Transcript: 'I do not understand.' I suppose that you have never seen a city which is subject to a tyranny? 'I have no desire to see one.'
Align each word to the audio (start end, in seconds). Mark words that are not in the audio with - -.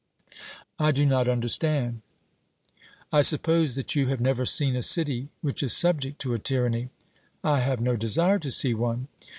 'I 0.79 0.93
do 0.93 1.05
not 1.05 1.27
understand.' 1.27 2.01
I 3.13 3.21
suppose 3.21 3.75
that 3.75 3.93
you 3.95 4.07
have 4.07 4.19
never 4.19 4.47
seen 4.47 4.75
a 4.75 4.81
city 4.81 5.29
which 5.41 5.61
is 5.61 5.73
subject 5.77 6.19
to 6.21 6.33
a 6.33 6.39
tyranny? 6.39 6.89
'I 7.43 7.59
have 7.59 7.81
no 7.81 7.95
desire 7.95 8.39
to 8.39 8.49
see 8.49 8.73
one.' 8.73 9.09